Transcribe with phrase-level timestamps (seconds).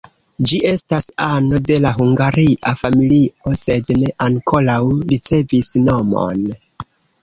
[0.51, 4.83] Ĝi estas ano de la hungaria familio, sed ne ankoraŭ
[5.15, 6.47] ricevis nomon.